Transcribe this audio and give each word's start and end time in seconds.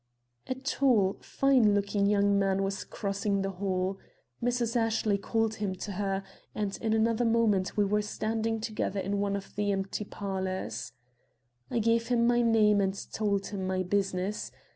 A 0.47 0.55
tall, 0.55 1.17
fine 1.21 1.75
looking 1.75 2.07
young 2.07 2.39
man 2.39 2.63
was 2.63 2.83
crossing 2.83 3.43
the 3.43 3.51
hall. 3.51 3.99
Mrs. 4.41 4.75
Ashley 4.75 5.19
called 5.19 5.53
him 5.57 5.75
to 5.75 5.91
her, 5.91 6.23
and 6.55 6.75
in 6.81 6.93
another 6.93 7.23
moment 7.23 7.77
we 7.77 7.85
were 7.85 8.01
standing 8.01 8.59
together 8.59 8.99
in 8.99 9.19
one 9.19 9.35
of 9.35 9.55
the 9.55 9.71
empty 9.71 10.03
parlors. 10.05 10.93
I 11.69 11.77
gave 11.77 12.07
him 12.07 12.25
my 12.25 12.41
name 12.41 12.81
and 12.81 12.95
told 13.13 13.45
him 13.49 13.67
my 13.67 13.83
business. 13.83 14.51